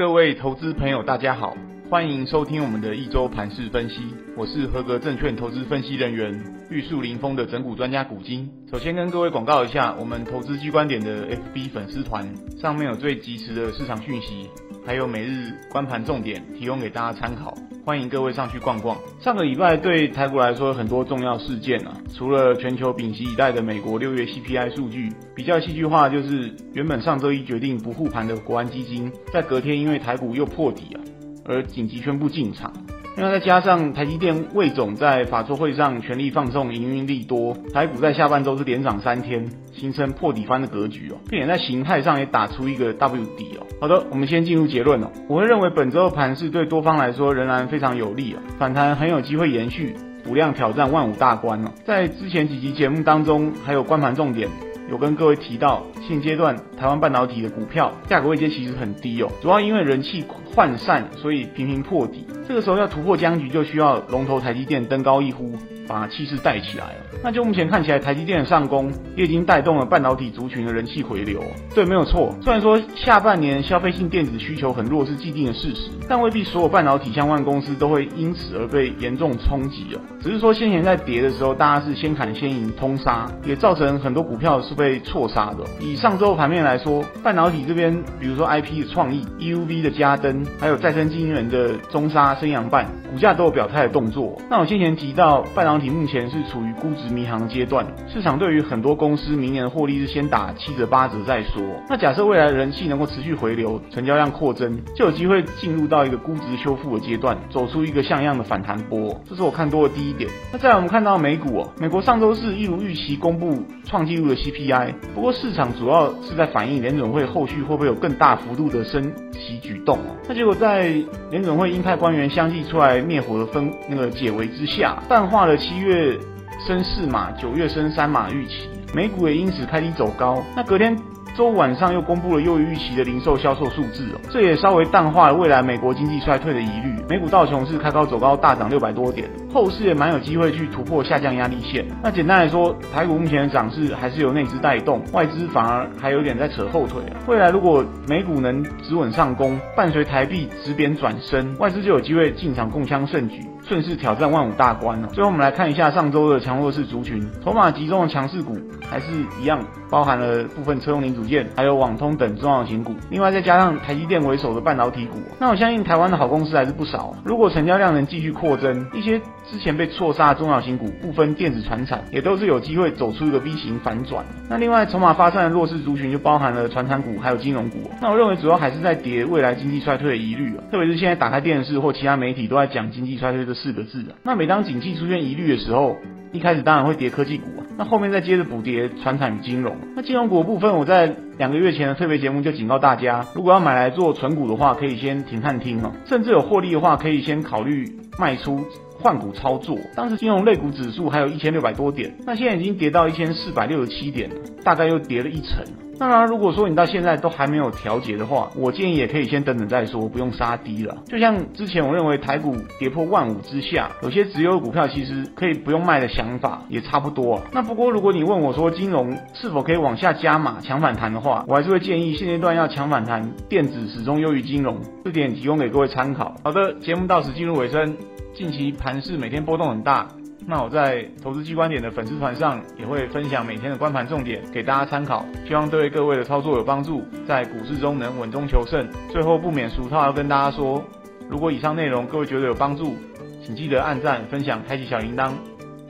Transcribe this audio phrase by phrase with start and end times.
[0.00, 1.54] 各位投资朋友，大家好，
[1.90, 4.00] 欢迎收听我们的一周盘市分析。
[4.34, 8.50] 我是合格证券投资分析人员玉树临风的整股专家古今。
[8.72, 12.26] 首先跟各位广告一下，我们投资机观点的 FB 粉丝团
[12.58, 14.48] 上面有最及时的市场讯息，
[14.86, 17.54] 还有每日观盘重点提供给大家参考。
[17.90, 18.96] 欢迎各位上去逛逛。
[19.18, 31.00] 上个礼拜对台股来说有很多重要事件啊，除了全球屏息以待的美国六月 CPI 数据，比较戏剧化就是原本上周一决定不护盘的国安基金，在隔天因为台股又破底啊，
[31.44, 32.72] 而紧急宣布进场。
[33.20, 43.66] 那再加上台积电魏总在法说会上全力放送营运利多，台股在下半周是连涨三天，形成破底翻的格局哦，并且在形态上也打出一个 W 底哦。
[43.78, 45.10] 好的，我们先进入结论哦。
[45.28, 49.94] 我会认为本周的盘势对多方来说仍然非常有利哦，反弹很有机会延续，
[50.24, 51.70] 补量挑战万五大关哦。
[51.84, 54.48] 在之前几集节目当中，还有观盘重点。
[54.90, 62.26] 有跟各位提到，现阶段台湾半导体的股票价格位阶其实很低哦，主要因为人气涣散，所以频频破底。
[62.48, 65.54] 这个时候要突破僵局，就需要龙头台积电登高一呼，
[65.92, 67.00] 把气势带起来了。
[67.22, 71.42] 那就目前看起来，台积电的上攻也已经带动了半导体族群的人气回流。
[71.74, 72.34] 对，没有错。
[72.40, 80.00] 虽然说下半年消费性电子需求很弱是既定的事实，但未必所有半导体相关公司都会因此而被严重冲击哦。
[80.22, 85.64] 只是说先前在跌的时候，大家是先砍先赢通杀，也造成很多股票是被错杀的。
[85.80, 92.30] 以上周盘面来说，半导体这边，比如说 IP 的创意、EUV 的加登，还有再生晶圆的中沙。
[92.40, 94.40] 升阳半股价都有表态的动作。
[94.48, 101.62] 那我先前提到，半导体目前是处于估值迷航阶段，市场对于很多公司明年的获利是先打七折八折再说。
[101.88, 109.20] 那假设未来人气能够持续回流，成交量扩增，就有机会进入到一个估值修复的阶段，走出一个像样的反弹波。
[109.28, 110.30] 这是我看多的第一点。
[110.52, 120.16] 那再来我们看到美股哦，美国上周四一如预期公布创纪录的 CPI，不过市场主要是在反映联准会后续会不会有更大幅度的升息举动哦。
[120.28, 120.94] 那结果在
[121.30, 122.30] 联准会鹰派官员。
[122.30, 126.18] 相继出来灭火的分那个解围之下，淡化了七月
[126.66, 130.42] 升四码、九月升三码预期，美股也因此开低走高。
[130.56, 130.96] 那隔天
[131.36, 136.96] 周五晚上又公布了优于预期的零售销售数字哦，这也稍微淡化了未来美国经济衰退的疑虑。
[137.08, 141.86] 美股道琼是开高走高，大涨六百多点，后市也蛮有机会去突破下降压力线。
[142.02, 147.20] 那简单来说，台股目前的涨势还是由内资带动，外资反而还有点在扯后腿啊。
[147.26, 153.40] 未来如果美股能止稳上攻，伴随台币止贬转升，外资就有机会进场共襄盛举。
[153.66, 155.08] 顺势挑战万五大关了。
[155.08, 158.56] 最后我们来看一下上周的强弱势族群，筹码集中的强势股
[158.88, 159.06] 还是
[159.40, 162.94] 一样，包含了部分车用零组件，还有网通等重要型股。
[163.10, 167.14] 另外再加上台积电为首的半导体股，那我相信台湾的好公司还是不少。
[167.24, 174.24] 如果成交量能继续扩增，一些之前被错杀的重要型股，部分电子传产也都是有机会走出一个 V 型反转。
[174.48, 177.78] 那另外筹码发散的弱势族群就包含了传产股还有金融股。
[178.00, 185.96] 那我认为主要还是在跌未来经济衰退的疑虑，特别是现在打开电视或其他媒体都在讲经济衰退的四个字啊，那每当景气出现疑虑的时候，
[186.32, 189.76] 一开始当然会跌科技股啊，那后面再接着补跌传产与金融。
[189.96, 197.84] 那金融股部分，我在两个月前的特别节目就警告大家，如果要买来做存股的话，可以先停看听哦，甚至有获利的话，可以先考虑
[198.18, 198.64] 卖出
[198.98, 199.76] 换股操作。
[199.96, 204.30] 当时金融类股指数还有一千六百多点，那现在已经跌到一千四百六十七点，
[204.62, 205.64] 大概又跌了一成。
[206.00, 210.96] 当然，如果说你到现在都还没有调节的话，我建议也可以先等等再说，不用杀低了。
[211.04, 217.42] 就像之前我认为台股跌破万五之下，有些直优股票其实可以不用卖的想法也差不多。
[217.52, 226.34] 那不过如果你问我说金融是否可以往下加码抢反弹的话，我还是会建议现阶段要抢反弹，电子始终优于金融，这点提供给各位参考。
[226.42, 227.94] 好的，节目到此进入尾声，
[228.32, 230.08] 近期盘势每天波动很大。
[230.46, 238.88] 那我在投资机观点的粉丝团上也会分享每天的观盘重点给大家参考，希望对各位的操作有帮助，在股市中能稳中求胜。
[239.10, 240.82] 最后不免俗套要跟大家说，
[241.28, 242.96] 如果以上内容各位觉得有帮助，
[243.44, 245.30] 请记得按赞、分享、开启小铃铛，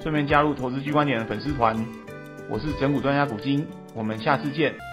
[0.02, 1.76] 顺便加入投资机观点的粉丝团。
[2.50, 4.89] 我是整股专家古今，我们下次见。